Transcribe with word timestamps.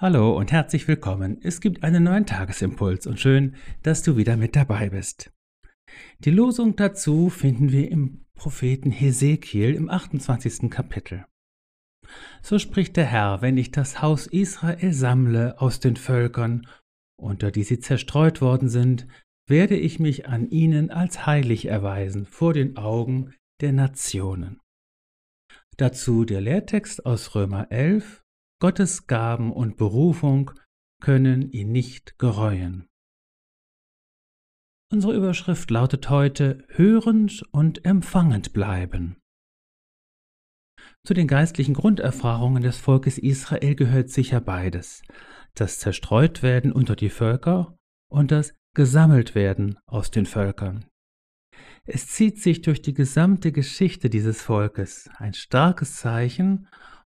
Hallo 0.00 0.36
und 0.38 0.52
herzlich 0.52 0.86
willkommen. 0.86 1.38
Es 1.42 1.60
gibt 1.60 1.82
einen 1.82 2.04
neuen 2.04 2.24
Tagesimpuls 2.24 3.08
und 3.08 3.18
schön, 3.18 3.56
dass 3.82 4.04
du 4.04 4.16
wieder 4.16 4.36
mit 4.36 4.54
dabei 4.54 4.90
bist. 4.90 5.32
Die 6.20 6.30
Losung 6.30 6.76
dazu 6.76 7.30
finden 7.30 7.72
wir 7.72 7.90
im 7.90 8.24
Propheten 8.36 8.92
Hesekiel 8.92 9.74
im 9.74 9.90
28. 9.90 10.70
Kapitel. 10.70 11.26
So 12.42 12.60
spricht 12.60 12.96
der 12.96 13.06
Herr, 13.06 13.42
wenn 13.42 13.58
ich 13.58 13.72
das 13.72 14.00
Haus 14.00 14.28
Israel 14.28 14.92
sammle 14.92 15.60
aus 15.60 15.80
den 15.80 15.96
Völkern, 15.96 16.68
unter 17.20 17.50
die 17.50 17.64
sie 17.64 17.80
zerstreut 17.80 18.40
worden 18.40 18.68
sind, 18.68 19.08
werde 19.48 19.76
ich 19.76 19.98
mich 19.98 20.28
an 20.28 20.48
ihnen 20.48 20.92
als 20.92 21.26
heilig 21.26 21.66
erweisen 21.66 22.24
vor 22.24 22.54
den 22.54 22.76
Augen 22.76 23.34
der 23.60 23.72
Nationen. 23.72 24.60
Dazu 25.76 26.24
der 26.24 26.40
Lehrtext 26.40 27.04
aus 27.04 27.34
Römer 27.34 27.72
11, 27.72 28.22
Gottes 28.60 29.06
Gaben 29.06 29.52
und 29.52 29.76
Berufung 29.76 30.50
können 31.00 31.52
ihn 31.52 31.70
nicht 31.70 32.18
gereuen. 32.18 32.88
Unsere 34.90 35.14
Überschrift 35.14 35.70
lautet 35.70 36.10
heute 36.10 36.64
Hörend 36.68 37.44
und 37.52 37.84
empfangend 37.84 38.52
bleiben. 38.52 39.20
Zu 41.04 41.14
den 41.14 41.28
geistlichen 41.28 41.74
Grunderfahrungen 41.74 42.62
des 42.62 42.78
Volkes 42.78 43.16
Israel 43.18 43.76
gehört 43.76 44.10
sicher 44.10 44.40
beides, 44.40 45.02
das 45.54 45.78
Zerstreutwerden 45.78 46.72
unter 46.72 46.96
die 46.96 47.10
Völker 47.10 47.76
und 48.10 48.32
das 48.32 48.54
Gesammeltwerden 48.74 49.78
aus 49.86 50.10
den 50.10 50.26
Völkern. 50.26 50.86
Es 51.84 52.08
zieht 52.08 52.42
sich 52.42 52.62
durch 52.62 52.82
die 52.82 52.94
gesamte 52.94 53.52
Geschichte 53.52 54.10
dieses 54.10 54.42
Volkes, 54.42 55.08
ein 55.16 55.34
starkes 55.34 55.96
Zeichen 55.96 56.66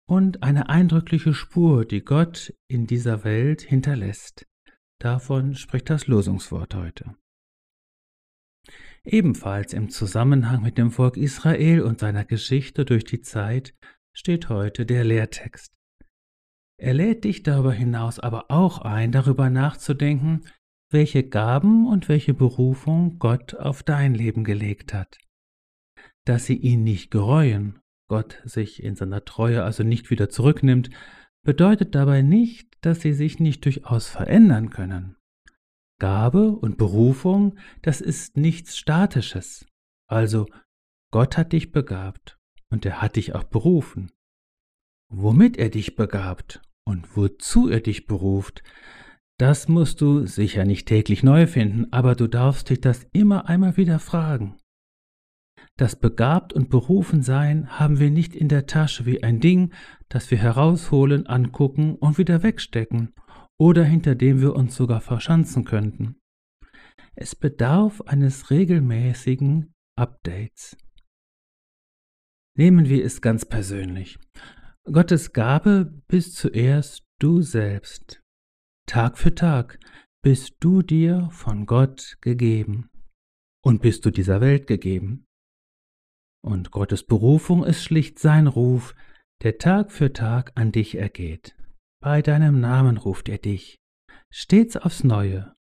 und 0.06 0.42
eine 0.42 0.68
eindrückliche 0.68 1.34
Spur, 1.34 1.84
die 1.84 2.02
Gott 2.02 2.54
in 2.68 2.86
dieser 2.86 3.24
Welt 3.24 3.62
hinterlässt. 3.62 4.46
Davon 5.00 5.54
spricht 5.54 5.90
das 5.90 6.06
Losungswort 6.06 6.74
heute. 6.74 7.16
Ebenfalls 9.04 9.72
im 9.72 9.90
Zusammenhang 9.90 10.62
mit 10.62 10.78
dem 10.78 10.90
Volk 10.90 11.16
Israel 11.16 11.82
und 11.82 12.00
seiner 12.00 12.24
Geschichte 12.24 12.84
durch 12.84 13.04
die 13.04 13.20
Zeit 13.20 13.74
steht 14.12 14.48
heute 14.48 14.86
der 14.86 15.04
Lehrtext. 15.04 15.72
Er 16.78 16.94
lädt 16.94 17.24
dich 17.24 17.42
darüber 17.42 17.72
hinaus 17.72 18.18
aber 18.18 18.50
auch 18.50 18.78
ein, 18.78 19.12
darüber 19.12 19.48
nachzudenken, 19.48 20.44
welche 20.90 21.28
Gaben 21.28 21.86
und 21.86 22.08
welche 22.08 22.34
Berufung 22.34 23.18
Gott 23.18 23.54
auf 23.54 23.82
dein 23.82 24.14
Leben 24.14 24.44
gelegt 24.44 24.92
hat. 24.92 25.18
Dass 26.24 26.46
sie 26.46 26.56
ihn 26.56 26.82
nicht 26.82 27.10
gereuen, 27.10 27.80
Gott 28.08 28.40
sich 28.44 28.82
in 28.82 28.94
seiner 28.94 29.24
Treue 29.24 29.62
also 29.62 29.82
nicht 29.82 30.10
wieder 30.10 30.28
zurücknimmt, 30.28 30.90
bedeutet 31.42 31.94
dabei 31.94 32.22
nicht, 32.22 32.68
dass 32.80 33.00
sie 33.00 33.12
sich 33.12 33.40
nicht 33.40 33.64
durchaus 33.64 34.08
verändern 34.08 34.70
können. 34.70 35.16
Gabe 35.98 36.50
und 36.50 36.76
Berufung, 36.76 37.58
das 37.82 38.00
ist 38.00 38.36
nichts 38.36 38.76
Statisches. 38.76 39.66
Also 40.06 40.46
Gott 41.10 41.36
hat 41.36 41.52
dich 41.52 41.72
begabt 41.72 42.38
und 42.70 42.84
er 42.84 43.00
hat 43.00 43.16
dich 43.16 43.34
auch 43.34 43.44
berufen. 43.44 44.12
Womit 45.08 45.56
er 45.56 45.70
dich 45.70 45.96
begabt 45.96 46.60
und 46.84 47.16
wozu 47.16 47.68
er 47.68 47.80
dich 47.80 48.06
beruft, 48.06 48.62
das 49.38 49.68
musst 49.68 50.00
du 50.00 50.26
sicher 50.26 50.64
nicht 50.64 50.88
täglich 50.88 51.22
neu 51.22 51.46
finden, 51.46 51.92
aber 51.92 52.14
du 52.14 52.26
darfst 52.26 52.70
dich 52.70 52.80
das 52.80 53.06
immer 53.12 53.48
einmal 53.48 53.76
wieder 53.76 53.98
fragen. 53.98 54.56
Das 55.78 55.96
begabt 55.96 56.54
und 56.54 56.70
berufen 56.70 57.22
sein 57.22 57.78
haben 57.78 57.98
wir 57.98 58.10
nicht 58.10 58.34
in 58.34 58.48
der 58.48 58.66
Tasche 58.66 59.04
wie 59.04 59.22
ein 59.22 59.40
Ding, 59.40 59.74
das 60.08 60.30
wir 60.30 60.38
herausholen, 60.38 61.26
angucken 61.26 61.96
und 61.96 62.16
wieder 62.16 62.42
wegstecken 62.42 63.14
oder 63.58 63.84
hinter 63.84 64.14
dem 64.14 64.40
wir 64.40 64.54
uns 64.54 64.74
sogar 64.74 65.02
verschanzen 65.02 65.64
könnten. 65.64 66.18
Es 67.14 67.34
bedarf 67.34 68.00
eines 68.02 68.50
regelmäßigen 68.50 69.74
Updates. 69.98 70.76
Nehmen 72.56 72.88
wir 72.88 73.04
es 73.04 73.20
ganz 73.20 73.44
persönlich. 73.44 74.18
Gottes 74.84 75.32
Gabe 75.32 76.02
bist 76.08 76.36
zuerst 76.36 77.04
du 77.18 77.42
selbst. 77.42 78.22
Tag 78.86 79.18
für 79.18 79.34
Tag 79.34 79.78
bist 80.22 80.56
du 80.60 80.82
dir 80.82 81.28
von 81.32 81.66
Gott 81.66 82.16
gegeben 82.20 82.88
und 83.62 83.82
bist 83.82 84.06
du 84.06 84.10
dieser 84.10 84.40
Welt 84.40 84.66
gegeben. 84.66 85.25
Und 86.46 86.70
Gottes 86.70 87.02
Berufung 87.02 87.64
ist 87.64 87.82
schlicht 87.82 88.20
sein 88.20 88.46
Ruf, 88.46 88.94
der 89.42 89.58
Tag 89.58 89.90
für 89.90 90.12
Tag 90.12 90.52
an 90.54 90.70
dich 90.70 90.96
ergeht. 90.96 91.56
Bei 92.00 92.22
deinem 92.22 92.60
Namen 92.60 92.98
ruft 92.98 93.28
er 93.28 93.38
dich, 93.38 93.80
stets 94.30 94.76
aufs 94.76 95.02
Neue. 95.02 95.56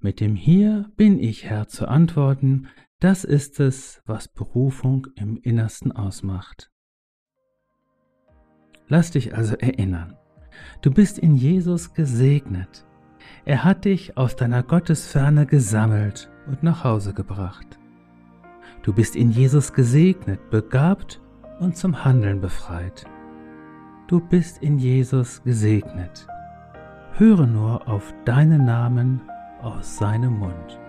Mit 0.00 0.18
dem 0.18 0.34
Hier 0.34 0.90
bin 0.96 1.20
ich 1.20 1.44
Herr 1.44 1.68
zu 1.68 1.86
antworten, 1.86 2.66
das 2.98 3.22
ist 3.22 3.60
es, 3.60 4.02
was 4.04 4.26
Berufung 4.26 5.06
im 5.14 5.36
Innersten 5.36 5.92
ausmacht. 5.92 6.72
Lass 8.88 9.12
dich 9.12 9.36
also 9.36 9.54
erinnern. 9.54 10.16
Du 10.82 10.90
bist 10.90 11.20
in 11.20 11.36
Jesus 11.36 11.94
gesegnet. 11.94 12.84
Er 13.44 13.62
hat 13.62 13.84
dich 13.84 14.16
aus 14.16 14.34
deiner 14.34 14.64
Gottesferne 14.64 15.46
gesammelt 15.46 16.28
und 16.48 16.64
nach 16.64 16.82
Hause 16.82 17.14
gebracht. 17.14 17.79
Du 18.82 18.94
bist 18.94 19.14
in 19.14 19.30
Jesus 19.30 19.74
gesegnet, 19.74 20.48
begabt 20.48 21.20
und 21.58 21.76
zum 21.76 22.02
Handeln 22.02 22.40
befreit. 22.40 23.04
Du 24.06 24.20
bist 24.20 24.62
in 24.62 24.78
Jesus 24.78 25.42
gesegnet. 25.42 26.26
Höre 27.12 27.46
nur 27.46 27.86
auf 27.86 28.14
deinen 28.24 28.64
Namen 28.64 29.20
aus 29.60 29.98
seinem 29.98 30.38
Mund. 30.38 30.80